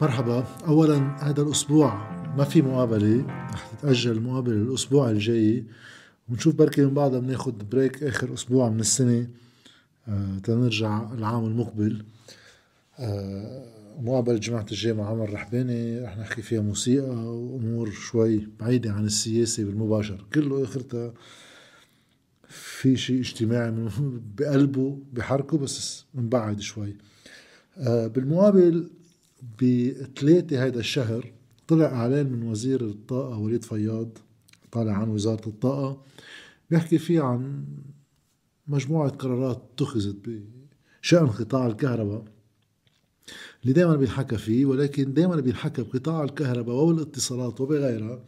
[0.00, 0.44] مرحبا.
[0.66, 3.26] اولا هذا الأسبوع ما في مقابلة.
[3.26, 5.64] رح تتأجل المقابله الأسبوع الجاي.
[6.28, 9.28] ونشوف بركي من بعدها بناخد بريك آخر أسبوع من السنة
[10.08, 12.04] آه تنرجع العام المقبل.
[12.98, 13.66] آه
[14.00, 16.00] مقابلة جماعة الجاي مع عمر رحباني.
[16.00, 20.26] رح نحكي فيها موسيقى وأمور شوي بعيدة عن السياسة بالمباشر.
[20.34, 21.12] كله آخرتها
[22.48, 23.88] في شيء اجتماعي
[24.38, 26.96] بقلبه بحركه بس مبعد شوي.
[27.78, 28.90] آه بالمقابل
[29.62, 31.32] بثلاثة هيدا الشهر
[31.68, 34.18] طلع إعلان من وزير الطاقة وليد فياض
[34.72, 36.02] طالع عن وزارة الطاقة
[36.70, 37.64] بيحكي فيه عن
[38.68, 40.16] مجموعة قرارات اتخذت
[41.02, 42.24] بشأن قطاع الكهرباء
[43.62, 48.24] اللي دائما بينحكى فيه ولكن دائما بينحكى بقطاع الكهرباء والاتصالات وبغيرها.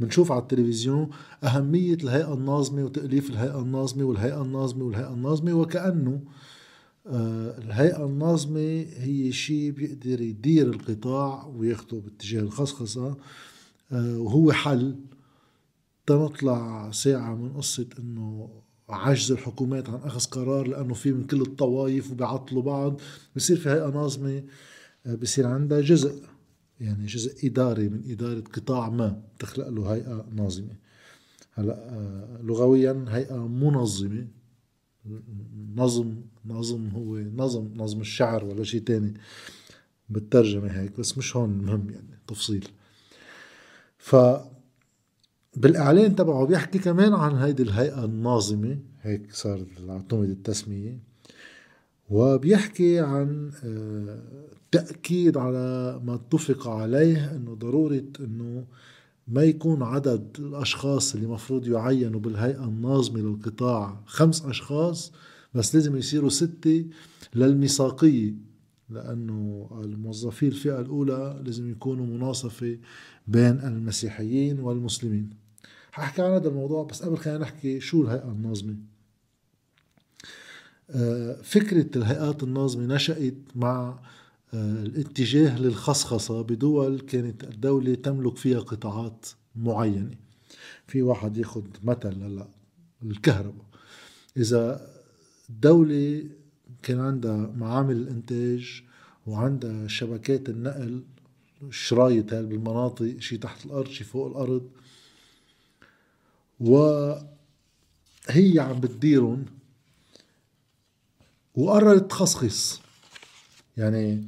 [0.00, 1.10] بنشوف على التلفزيون
[1.44, 6.20] أهمية الهيئة الناظمة وتأليف الهيئة الناظمة والهيئة الناظمة والهيئة الناظمة وكأنه
[7.08, 13.16] الهيئة الناظمة هي شيء بيقدر يدير القطاع وياخده باتجاه الخصخصة
[13.92, 14.96] آه، وهو حل.
[16.06, 18.50] تنطلع ساعة من قصة إنه
[18.88, 23.00] عجز الحكومات عن أخذ قرار لأنه في من كل الطوائف وبيعطلوا بعض.
[23.36, 24.42] بصير في هيئة ناظمة
[25.06, 26.22] آه، بصير عندها جزء
[26.80, 30.76] يعني جزء إداري من إدارة قطاع ما تخلق له هيئة ناظمة.
[31.52, 34.26] هلأ لغويا هيئة منظمة.
[35.76, 36.14] نظم
[36.46, 39.14] نظم هو نظم نظم الشعر ولا شيء تاني
[40.08, 42.68] بالترجمة هيك بس مش هون مهم يعني تفصيل.
[43.98, 44.16] ف
[45.56, 50.98] بالإعلان تبعه بيحكي كمان عن هيدي الهيئة الناظمة هيك صار اعتمد التسمية
[52.10, 54.18] وبيحكي عن آه،
[54.72, 58.64] تأكيد على ما اتفق عليه إنه ضرورة إنه
[59.28, 65.12] ما يكون عدد الأشخاص اللي مفروض يعينوا بالهيئة الناظمة للقطاع؟ خمس أشخاص
[65.54, 66.84] بس لازم يصيروا ستة
[67.34, 68.34] للميثاقية
[68.90, 72.78] لأنه الموظفي الفئة الأولى لازم يكونوا مناصفة
[73.26, 75.30] بين المسيحيين والمسلمين.
[75.92, 78.76] ححكي عن هذا الموضوع بس قبل خلينا نحكي شو الهيئة الناظمة.
[80.90, 83.98] آه، فكرة الهيئات الناظمة نشأت مع
[84.56, 90.14] الاتجاه للخصخصة بدول كانت الدولة تملك فيها قطاعات معينة.
[90.86, 92.48] في واحد ياخذ مثل هلا
[93.02, 93.64] الكهرباء.
[94.36, 94.90] إذا
[95.50, 96.24] الدولة
[96.82, 98.82] كان عندها معامل الإنتاج
[99.26, 101.04] وعندها شبكات النقل
[101.62, 104.70] الشرايط هاي بالمناطق شي تحت الأرض شي فوق الأرض
[106.60, 109.44] وهي عم بتديرهم
[111.54, 112.80] وقررت تخصخص.
[113.76, 114.24] يعني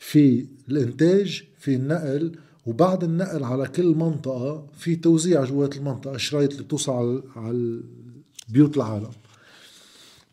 [0.00, 6.64] في الإنتاج في النقل وبعد النقل على كل منطقة في توزيع جوات المنطقة الشرايط اللي
[6.64, 7.80] بتوصل على
[8.48, 9.10] بيوت العالم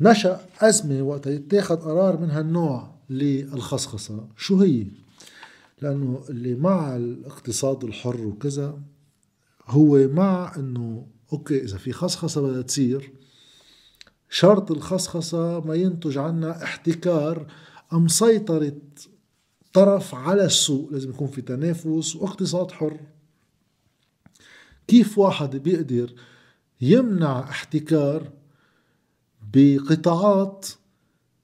[0.02, 4.86] نشأ أزمة وقت يتاخد قرار من هالنوع للخصخصة شو هي؟
[5.82, 8.80] لأنه اللي مع الاقتصاد الحر وكذا
[9.68, 13.12] هو مع أنه أوكي إذا في خصخصة بدها تصير
[14.30, 17.48] شرط الخصخصة ما ينتج عنا احتكار
[17.94, 18.74] أم سيطرة
[19.74, 23.00] طرف على السوق لازم يكون في تنافس واقتصاد حر.
[24.88, 26.14] كيف واحد بيقدر
[26.82, 28.32] يمنع احتكار
[29.54, 30.68] بقطاعات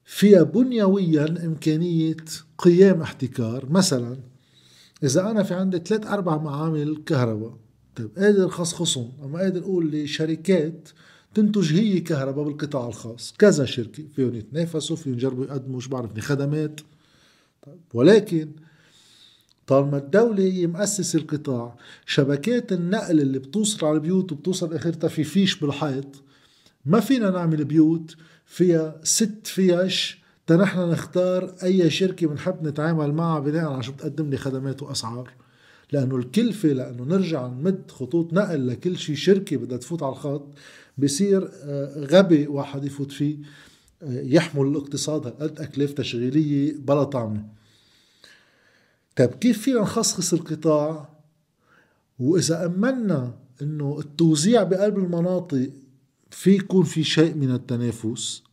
[0.05, 2.17] فيها بنيويا إمكانية
[2.57, 4.17] قيام احتكار؟ مثلا
[5.03, 7.57] إذا أنا في عندي ثلاث أربع معامل كهرباء
[7.95, 10.89] طيب قادر خصخصهم أما قادر أقول لشركات
[11.33, 16.81] تنتج هي كهرباء بالقطاع الخاص كذا شركة فيهم يتنافسوا فيهم يجربوا يقدموا شو بعرفني خدمات
[17.65, 18.51] طيب ولكن
[19.67, 21.75] طالما الدولة هي مؤسسة القطاع
[22.05, 26.23] شبكات النقل اللي بتوصل على البيوت وبتوصل آخرتها في فيش بالحيط
[26.85, 28.15] ما فينا نعمل بيوت
[28.45, 34.37] فيها ست فيش تنحن نختار أي شركة بنحب نتعامل معها بناء على شو بتقدم لي
[34.37, 35.29] خدمات وأسعار.
[35.91, 40.47] لأنه الكلفة لأنه نرجع نمد خطوط نقل لكل شي شركة بدها تفوت على الخط
[40.97, 43.37] بصير آه، غبي واحد يفوت فيه.
[44.07, 47.45] يحمل الاقتصاد قد أكلاف تشغيلية بلا طعمة.
[49.15, 51.09] طيب كيف فينا نخصص القطاع؟
[52.19, 55.69] وإذا أمنا أنه التوزيع بقلب المناطق
[56.31, 58.43] في يكون في شيء من التنافس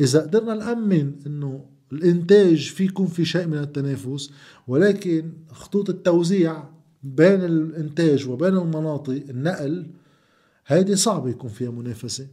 [0.00, 4.30] إذا قدرنا نأمن أنه الإنتاج في يكون في شيء من التنافس
[4.68, 6.64] ولكن خطوط التوزيع
[7.02, 9.86] بين الإنتاج وبين المناطق النقل
[10.66, 12.26] هيدي صعبة يكون فيها منافسة.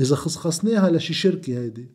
[0.00, 1.88] إذا خصخصناها لشي شركة هيدي.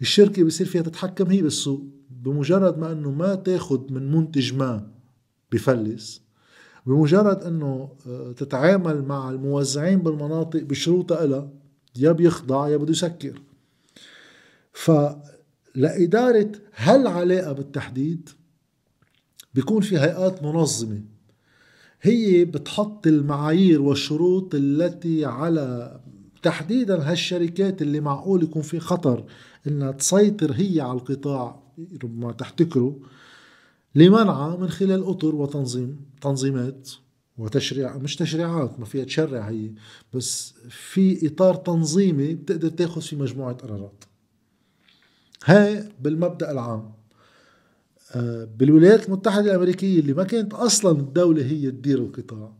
[0.00, 4.90] الشركة بصير فيها تتحكم هي بالسوق بمجرد ما أنه ما تاخد من منتج ما
[5.52, 6.22] بفلس
[6.86, 11.50] بمجرد أنه آه، تتعامل مع الموزعين بالمناطق بشروطها إلها
[11.96, 13.42] يا بيخضع يا بده يسكر.
[14.72, 18.28] فلإدارة هالعلاقة بالتحديد
[19.54, 21.02] بيكون في هيئات منظمة
[22.02, 26.00] هي بتحط المعايير والشروط التي على
[26.44, 29.24] تحديدا هالشركات اللي معقول يكون في خطر
[29.66, 31.62] إنها تسيطر هي على القطاع
[32.04, 32.98] ربما تحتكره
[33.94, 36.90] لمنعها من خلال أطر وتنظيم تنظيمات
[37.38, 39.70] وتشريع مش تشريعات ما فيها تشرع هي
[40.14, 44.04] بس في إطار تنظيمي بتقدر تأخذ في مجموعة قرارات.
[45.44, 46.92] هاي بالمبدأ العام.
[48.14, 52.52] آه، بالولايات المتحدة الأمريكية اللي ما كانت أصلا الدولة هي تدير القطاع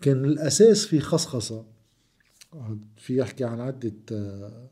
[0.00, 1.64] كان الأساس في خصخصة.
[2.96, 4.68] في يحكي عن عدة آه،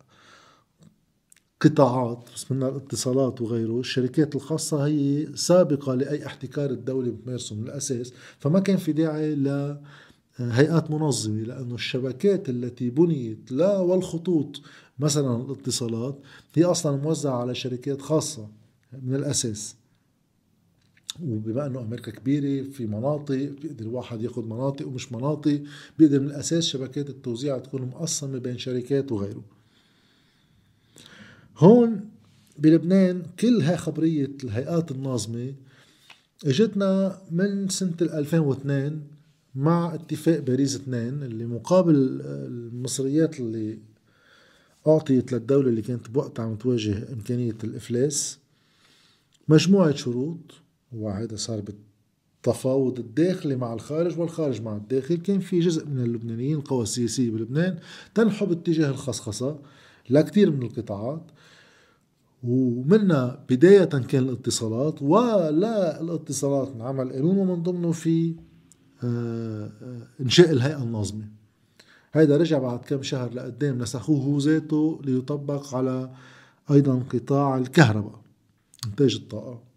[1.61, 3.81] قطاعات بس منها الاتصالات وغيره.
[3.81, 8.13] الشركات الخاصة هي سابقة لأي احتكار الدولة بتمارسه من الأساس.
[8.39, 14.61] فما كان في داعي لهيئات منظمة لأنه الشبكات التي بنيت لا والخطوط
[14.99, 16.19] مثلا الاتصالات
[16.55, 18.49] هي أصلا موزعة على شركات خاصة
[19.03, 19.77] من الأساس.
[21.23, 25.63] وبما إنه أمريكا كبيرة في مناطق بيقدر الواحد ياخذ مناطق ومش مناطق
[25.99, 29.43] بيقدر من الأساس شبكات التوزيع تكون مقسمة بين شركات وغيره.
[31.57, 32.11] هون
[32.59, 35.55] بلبنان كل هاي خبرية الهيئات الناظمة
[36.47, 39.03] إجتنا من سنة 2002
[39.55, 43.79] مع اتفاق باريس 2 اللي مقابل المصريات اللي
[44.87, 48.39] أعطيت للدولة اللي كانت بوقتها عم تواجه إمكانية الإفلاس
[49.49, 50.39] مجموعة شروط.
[50.93, 55.17] وهذا صار بالتفاوض الداخلي مع الخارج والخارج مع الداخل.
[55.17, 57.79] كان في جزء من اللبنانيين القوى السياسية بلبنان
[58.15, 59.59] تنحو باتجاه الخصخصة
[60.11, 61.23] لكثير من القطاعات.
[62.43, 68.35] ومنها بداية كان الاتصالات ولا الاتصالات انعمل قانون ومن ضمنه في
[69.05, 71.29] آه، آه، إنشاء الهيئة الناظمة.
[72.13, 76.11] هيدا رجع بعد كم شهر لقدام نسخوه ذاته ليطبق على
[76.71, 78.21] أيضا قطاع الكهرباء
[78.87, 79.68] إنتاج الطاقة.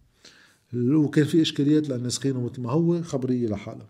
[0.73, 3.89] وكان في إشكاليات لأن نسخينه مثل ما هو خبرية لحالها.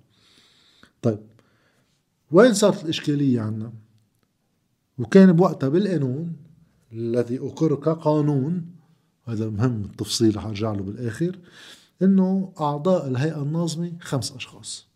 [1.01, 1.19] طيب
[2.31, 3.73] وين صارت الإشكالية عنا؟
[4.97, 6.35] وكان بوقتها بالقانون
[6.93, 8.65] الذي أقر كقانون
[9.25, 11.39] هذا مهم التفصيل رح أرجع له بالآخر
[12.01, 14.87] إنه أعضاء الهيئة الناظمه خمس أشخاص.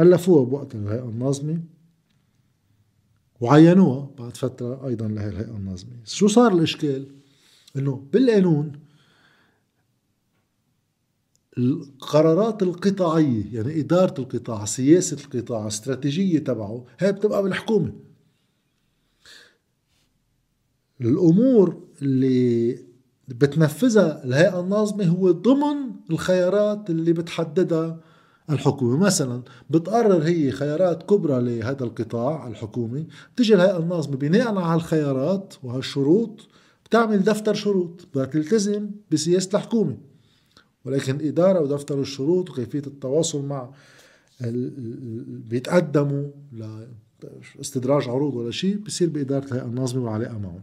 [0.00, 1.60] ألفوها بوقت الهيئة الناظمه
[3.40, 7.06] وعينوها بعد فترة أيضا لهي الهيئة الناظمه شو صار الإشكال؟
[7.76, 8.83] إنه بالقانون
[11.58, 17.92] القرارات القطاعية يعني إدارة القطاع سياسة القطاع الاستراتيجيه تبعه هي بتبقى بالحكومة.
[21.00, 22.78] الأمور اللي
[23.28, 28.00] بتنفذها الهيئة الناظمة هو ضمن الخيارات اللي بتحددها
[28.50, 28.96] الحكومة.
[28.96, 36.48] مثلا بتقرر هي خيارات كبرى لهذا القطاع الحكومي تجي الهيئة الناظمة بناء على الخيارات وهالشروط
[36.84, 40.13] بتعمل دفتر شروط بدها تلتزم بسياسة الحكومة.
[40.84, 43.70] ولكن الإدارة ودفتر الشروط وكيفية التواصل مع
[45.50, 46.30] بيتقدموا
[47.58, 50.62] لاستدراج عروض ولا شيء بصير بإدارة الهيئة الناظمة وعلاقة معهم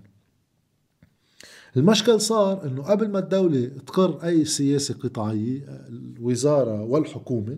[1.77, 7.57] المشكل صار إنه قبل ما الدولة تقر أي سياسة قطاعية الوزارة والحكومة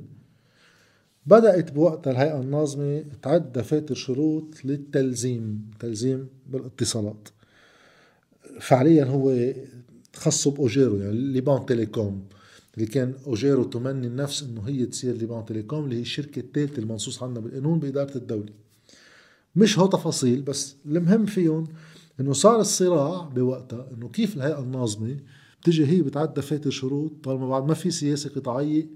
[1.25, 7.29] بدأت بوقتها الهيئة الناظمة تعد دفاتر شروط للتلزيم تلزيم بالاتصالات.
[8.59, 9.53] فعليا هو
[10.15, 12.23] خصه بأوجيرو يعني Liban Telecom.
[12.75, 17.23] اللي كان أوجيرو تمني النفس إنه هي تصير Liban Telecom اللي هي الشركة الثالثة المنصوص
[17.23, 18.53] عنها بالقانون بإدارة الدولة.
[19.55, 21.67] مش هو تفاصيل بس المهم فيهم
[22.19, 25.17] إنه صار الصراع بوقتها إنه كيف الهيئة الناظمة
[25.61, 28.87] بتجي هي بتعدى دفاتر شروط طالما بعد ما في سياسة قطاعية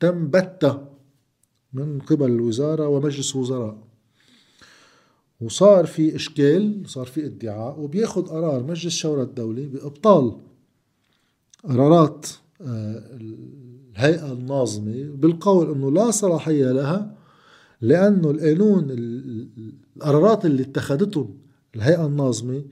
[0.00, 0.84] تم بتة
[1.72, 3.78] من قبل الوزارة ومجلس وزراء
[5.40, 10.36] وصار في إشكال صار في ادعاء وبياخذ قرار مجلس شورى الدولة بإبطال
[11.68, 12.26] قرارات
[12.60, 17.14] الهيئة الناظمه بالقول إنه لا صلاحية لها
[17.80, 18.86] لأنه القانون
[19.96, 21.38] القرارات اللي اتخذتهم
[21.76, 22.64] الهيئة الناظمة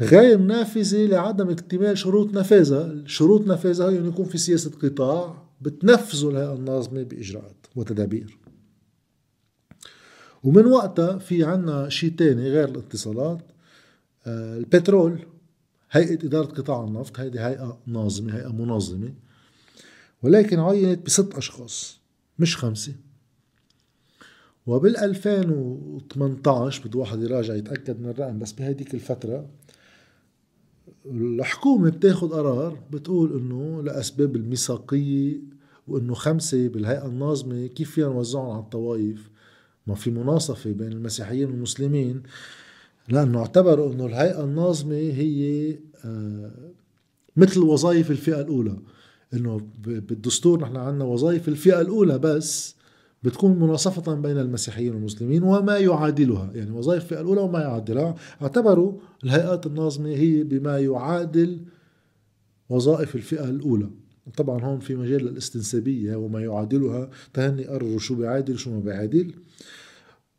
[0.00, 6.54] غير نافذة لعدم اكتمال شروط نفاذها شروط نفاذها يعني يكون في سياسة قطاع بتنفذه الهيئة
[6.54, 8.38] الناظمة بإجراءات وتدابير
[10.44, 13.38] ومن وقتها في عنا شيء تاني غير الاتصالات
[14.26, 15.18] آه، البترول.
[15.90, 19.12] هيئة إدارة قطاع النفط هيدي هيئة ناظمة هيئة منظمة
[20.22, 22.00] ولكن عينت بست أشخاص
[22.38, 22.94] مش خمسة.
[24.66, 29.48] وبال 2018 بده واحد يراجع يتأكد من الرقم بس بهديك الفترة
[31.06, 35.40] الحكومة بتاخد قرار بتقول إنه لأسباب الميثاقية
[35.88, 39.30] وإنه خمسة بالهيئة الناظمة كيف فينا نوزعهم على الطوائف؟
[39.86, 42.22] ما في مناصفة بين المسيحيين والمسلمين.
[43.08, 45.70] لأنه اعتبروا إنه الهيئة الناظمة هي
[46.04, 46.50] آه،
[47.36, 48.76] مثل وظائف الفئة الأولى.
[49.34, 52.76] إنه بالدستور نحن عندنا وظائف الفئة الأولى بس
[53.22, 56.50] بتكون مناصفة بين المسيحيين والمسلمين وما يعادلها.
[56.54, 58.14] يعني وظائف الفئة الأولى وما يعادلها.
[58.42, 58.92] اعتبروا
[59.24, 61.60] الهيئات الناظمة هي بما يعادل
[62.68, 63.90] وظائف الفئة الأولى.
[64.36, 67.10] طبعا هون في مجال للاستنسابية وما يعادلها.
[67.34, 69.32] تهني قرروا شو بيعادل شو ما بيعادل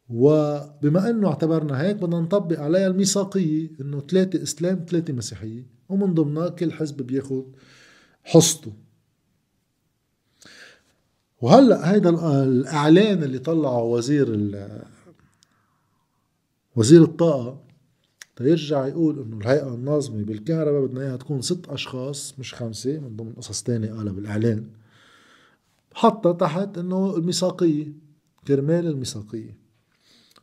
[0.10, 6.50] وبما أنه اعتبرنا هيك بدنا نطبق عليها الميثاقية إنه ثلاثة إسلام ثلاثة مسيحية ومن ضمنها
[6.50, 7.44] كل حزب بياخذ
[8.24, 8.74] حصته.
[11.42, 12.10] وهلأ هيدا
[12.44, 14.28] الإعلان اللي طلعه وزير
[16.75, 17.62] وزير الطاقة
[18.36, 23.34] تيرجع يقول إنه الهيئة الناظمة بالكهرباء بدنا إياها تكون ست أشخاص مش خمسة من ضمن
[23.34, 24.68] قصص تانية قالها بالإعلان.
[25.94, 27.88] حطها تحت إنه الميثاقية
[28.48, 29.69] كرمال الميثاقية.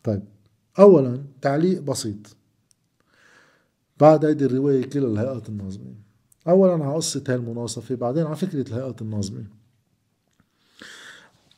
[0.07, 0.23] طيب.
[0.79, 2.37] اولا تعليق بسيط.
[4.01, 5.95] بعد هيدي الرواية كل الهيئات الناظمه
[6.49, 9.45] اولا على قصة هاي المناصفة بعدين على فكرة الهيئات الناظمه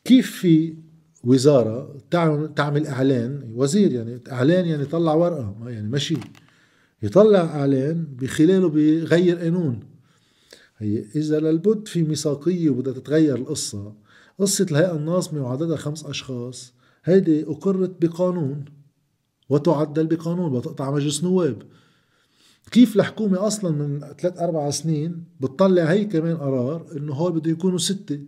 [0.05, 0.75] كيف في
[1.25, 1.97] وزارة
[2.57, 6.17] تعمل إعلان؟ وزير يعني إعلان يعني طلع ورقة يعني ماشي
[7.03, 9.81] يطلع إعلان بخلاله بيغير قانون.
[10.79, 13.95] هي إذا للبد في ميثاقية وبدها تتغير القصة.
[14.39, 16.73] قصة الهيئة الناظمه وعددها خمس أشخاص.
[17.05, 18.65] هيدي أقرت بقانون
[19.49, 21.63] وتعدل بقانون وتقطع مجلس نواب.
[22.71, 27.79] كيف الحكومة أصلا من ثلاث أربع سنين بتطلع هي كمان قرار إنه هول بده يكونوا
[27.79, 28.21] ستة؟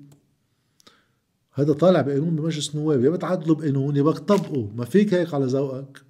[1.52, 5.46] هذا طالع بقانون بمجلس النواب يا بتعدلوا بقانون يا بدك تطبقوا ما فيك هيك على
[5.46, 6.02] ذوقك.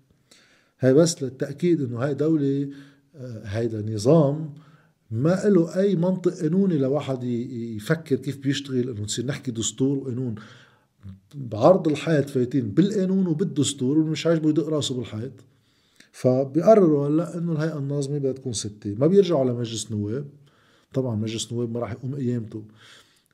[0.81, 2.71] هاي بس للتأكيد إنه هاي دولة
[3.17, 4.55] آه، هيدا نظام
[5.11, 10.35] ما له أي منطق قانوني لواحد يفكر كيف بيشتغل إنه نصير نحكي دستور وقانون.
[11.35, 15.33] بعرض الحيط فايتين بالقانون وبالدستور ومش عاجبه يدق راسه بالحيط
[16.13, 18.95] فبيقرروا هلأ إنه الهيئة الناظمة بدها تكون ستة.
[18.95, 20.29] ما بيرجعوا لمجلس نواب.
[20.95, 22.65] طبعا مجلس نواب ما راح يقوم قيامته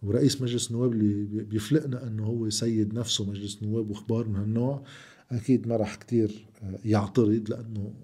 [0.02, 4.82] ورئيس مجلس النواب اللي بيفلقنا إنه هو سيد نفسه مجلس النواب واخبار من هالنوع
[5.30, 7.94] أكيد ما راح كتير آه، يعترض لأنه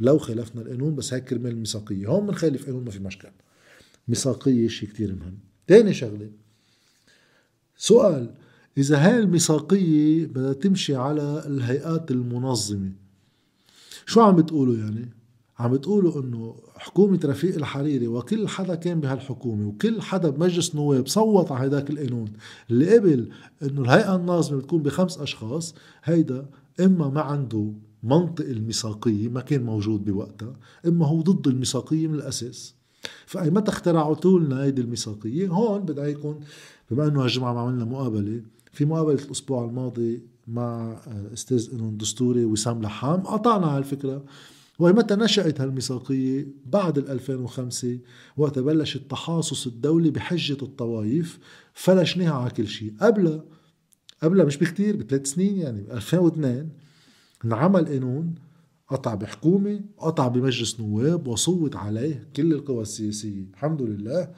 [0.00, 2.06] لو خالفنا القانون بس هيك كرمال الميثاقية.
[2.06, 3.28] هون بنخالف قانون ما في مشكل
[4.08, 5.38] ميثاقية شيء كتير مهم.
[5.66, 6.30] تاني شغلة.
[7.76, 8.34] سؤال
[8.78, 12.92] إذا هاي الميثاقية بدها تمشي على الهيئات المنظمة.
[14.06, 15.10] شو عم بتقولوا يعني؟
[15.58, 21.52] عم بتقولوا إنه حكومة رفيق الحريري وكل حدا كان بهالحكومة وكل حدا بمجلس نواب صوت
[21.52, 22.32] على هيداك القانون
[22.70, 23.28] اللي قبل
[23.62, 26.46] إنه الهيئة الناظمة بتكون بخمس أشخاص هيدا
[26.80, 32.74] إما ما عنده منطق الميثاقية ما كان موجود بوقتها إما هو ضد الميثاقية من الأساس.
[33.26, 36.40] فأي متى اخترعوا لنا هيدي الميثاقية هون بدها يكون
[36.90, 38.42] بما إنه هالجمعة ما عملنا مقابلة
[38.74, 41.00] في مقابلة الأسبوع الماضي مع
[41.32, 44.24] أستاذ قانون دستوري وسام لحام قطعنا على الفكرة.
[44.78, 47.98] ومتى نشأت هالميثاقية؟ بعد 2005
[48.36, 51.38] وقت بلش التحاصص الدولي بحجة الطوائف
[51.72, 52.94] فلشناها على كل شيء.
[53.00, 53.40] قبل
[54.22, 56.68] قبل مش بكتير بثلاث سنين يعني ب 2002
[57.44, 58.34] انعمل قانون
[58.88, 63.44] قطع بحكومة قطع بمجلس نواب وصوت عليه كل القوى السياسية.
[63.52, 64.30] الحمد لله.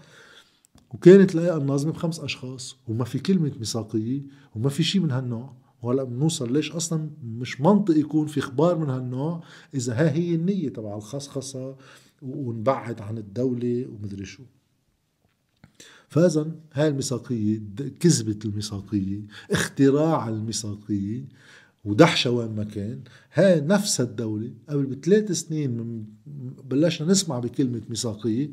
[0.90, 4.22] وكانت الهيئة الناظمة بخمس أشخاص وما في كلمة ميثاقية
[4.54, 5.56] وما في شيء من هالنوع.
[5.82, 9.42] وهلأ بنوصل ليش أصلا مش منطق يكون في إخبار من هالنوع
[9.74, 11.76] إذا ها هي النية تبع الخصخصة
[12.22, 14.42] ونبعد عن الدولة ومدري شو.
[16.08, 17.62] فاذا هاي الميثاقية
[18.00, 21.24] كذبه الميثاقية اختراع الميثاقية
[21.84, 23.00] ودحشة وين ما كان.
[23.32, 26.04] هاي نفس الدولة قبل بثلاث سنين
[26.64, 28.50] بلشنا نسمع بكلمة ميثاقية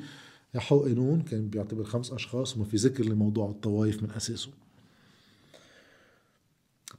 [0.55, 4.49] يحو قانون كان بيعتبر خمس أشخاص وما في ذكر لموضوع الطوائف من أساسه.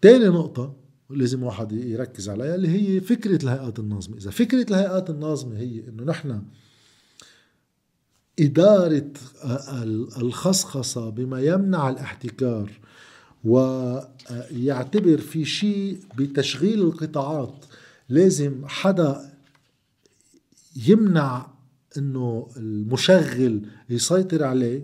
[0.01, 0.75] تاني نقطة
[1.11, 6.03] لازم واحد يركز عليها اللي هي فكرة الهيئات الناظمة إذا فكرة الهيئات الناظمة هي إنه
[6.05, 6.43] نحن
[8.41, 9.11] إدارة
[10.17, 12.71] الخصخصة بما يمنع الاحتكار
[13.45, 17.65] ويعتبر في شيء بتشغيل القطاعات
[18.09, 19.33] لازم حدا
[20.89, 21.54] يمنع
[21.99, 24.83] إنه المشغل يسيطر عليه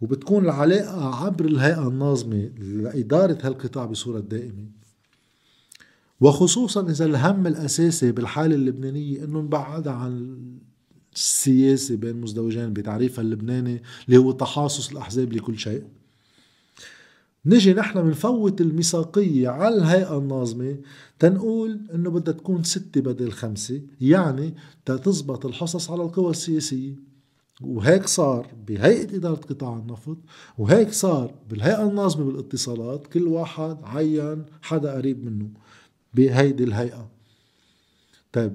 [0.00, 4.66] وبتكون العلاقة عبر الهيئة الناظمة لإدارة هالقطاع بصورة دائمة.
[6.20, 10.36] وخصوصا إذا الهم الأساسي بالحالة اللبنانية إنه نبعد عن
[11.14, 15.82] السياسة بين مزدوجين بتعريفها اللبناني اللي هو تحاصص الأحزاب لكل شيء.
[17.46, 20.76] نجي نحن بنفوت الميثاقية على الهيئة الناظمة
[21.18, 26.94] تنقول إنه بدها تكون ستة بدل خمسة يعني تتزبط الحصص على القوى السياسية.
[27.60, 30.16] وهيك صار بهيئة إدارة قطاع النفط
[30.58, 35.50] وهيك صار بالهيئة الناظمة بالاتصالات كل واحد عين حدا قريب منه
[36.14, 37.08] بهيدي الهيئة.
[38.32, 38.52] طيب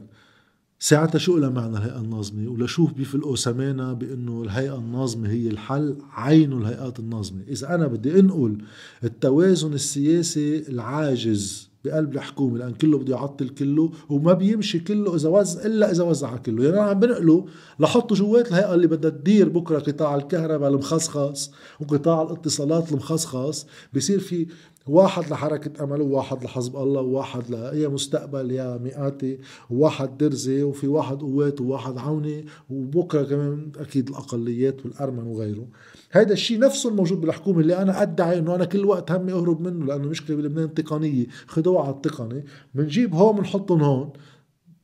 [0.79, 6.53] ساعتها شو لها معنى الهيئة الناظمة؟ ولشوف بيفلقوا سمانا بأنه الهيئة الناظمة هي الحل عين
[6.53, 7.41] الهيئات الناظمة.
[7.47, 8.57] إذا أنا بدي أنقل
[9.03, 15.65] التوازن السياسي العاجز بقلب الحكومة لأن كله بده يعطل كله وما بيمشي كله إذا وزع
[15.65, 16.63] إلا إذا وزع كله.
[16.63, 17.45] يعني أنا عم بنقله
[17.79, 23.67] لحطه جوات الهيئة اللي بدها تدير بكرة قطاع الكهرباء المخصخص وقطاع الاتصالات المخصخص.
[23.93, 24.47] بصير في
[24.89, 29.39] واحد لحركة أمل وواحد لحزب الله وواحد لأي مستقبل يا مئاتي
[29.69, 35.67] وواحد درزي وفي واحد قوات وواحد عوني وبكرة كمان أكيد الأقليات والأرمن وغيره.
[36.11, 39.85] هذا الشيء نفسه الموجود بالحكومة اللي أنا أدعي أنه أنا كل وقت همي أهرب منه
[39.85, 44.09] لأنه المشكلة بلبنان تقنية خدوها على التقني بنجيب هون بنحطهم هون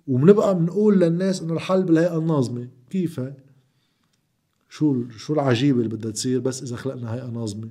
[0.08, 2.68] وبنبقى بنقول للناس إنه الحل بالهيئة الناظمة.
[2.90, 3.22] كيف؟
[4.70, 7.70] شو شو العجيبة اللي بدها تصير بس إذا خلقنا هيئة ناظمة؟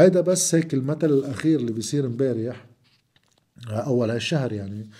[0.00, 2.66] فهيدا بس هيك المثل الأخير اللي بيصير امبارح
[3.68, 4.90] أول هالشهر يعني.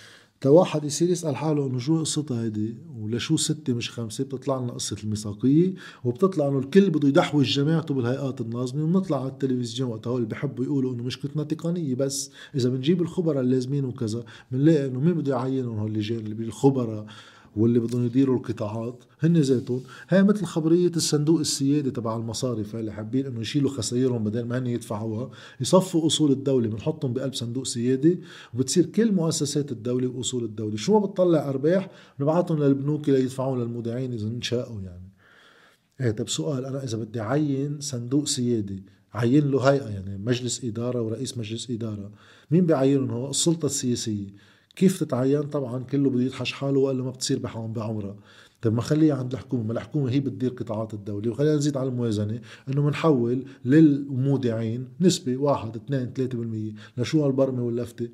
[0.45, 4.95] واحد يصير يسأل حاله إنه شو قصتها هيدي؟ ولشو ستة مش خمسة؟ بتطلع لنا قصة
[5.03, 10.65] الميثاقية وبتطلع إنه الكل بده يدحوج جماعته بالهيئات الناظمة وبنطلع على التلفزيون وقتها اللي بحبوا
[10.65, 15.79] يقولوا إنه مشكلتنا تقنية بس إذا بنجيب الخبراء اللازمين وكذا بنلاقي إنه مين بده يعينهم
[15.79, 17.05] هول اللي بالخبراء؟
[17.55, 19.81] واللي بدهم يديروا القطاعات هن ذاتهم.
[20.09, 24.67] هي مثل خبرية الصندوق السيادي تبع المصارف اللي حابين إنه يشيلوا خسائرهم بدل ما هن
[24.67, 25.31] يدفعوها.
[25.61, 28.21] يصفوا أصول الدولة بنحطهم بقلب صندوق سيادي
[28.53, 30.75] وبتصير كل مؤسسات الدولة واصول الدولة.
[30.75, 31.89] شو ما بتطلع أرباح
[32.19, 35.11] بنبعثهم للبنوك ليدفعون للمودعين إذا انشاءوا يعني.
[36.01, 41.01] إيه طب سؤال أنا إذا بدي عين صندوق سيادي عين له هيئة يعني مجلس إدارة
[41.01, 42.11] ورئيس مجلس إدارة
[42.51, 44.50] مين بيعينهم هو؟ السلطة السياسية.
[44.75, 48.15] كيف تتعين؟ طبعا كله بده يدحش حاله والا ما بتصير بعمرها
[48.61, 51.31] طيب ما خليها عند الحكومة ما الحكومة هي بتدير قطاعات الدولة.
[51.31, 58.09] وخلينا نزيد على الموازنة إنه بنحول للمودعين نسبة 1 2 3% لشو هالبرمة واللفتة.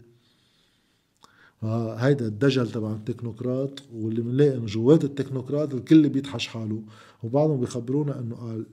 [1.97, 6.83] هيدا الدجل تبع التكنوقراط واللي بنلاقي إنه جوات التكنوقراط الكل بيدحش حاله.
[7.23, 8.65] وبعضهم بيخبرونا إنه قال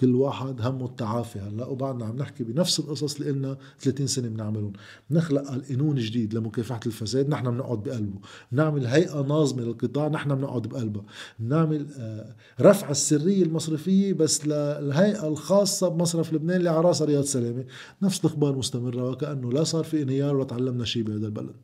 [0.00, 1.38] كل واحد همه التعافي.
[1.38, 4.72] هلا وبعدنا عم نحكي بنفس القصص اللي قلنا 30 سنة بنعملهم.
[5.10, 8.18] بنخلق قانون جديد لمكافحة الفساد نحن بنقعد بقلبه.
[8.52, 11.04] بنعمل هيئة ناظمة للقطاع نحن بنقعد بقلبها.
[11.38, 17.64] بنعمل آه، رفع السرية المصرفية بس للهيئة الخاصة بمصرف لبنان اللي على راسها رياض سلامة.
[18.02, 21.54] نفس الأخبار مستمرة وكأنه لا صار في انهيار ولا تعلمنا شيء بهذا البلد.